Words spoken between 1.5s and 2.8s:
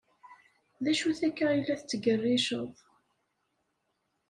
la tettgerriceḍ?